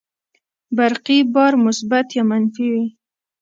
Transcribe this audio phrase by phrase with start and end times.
[0.77, 2.85] برقي بار مثبت یا منفي وي.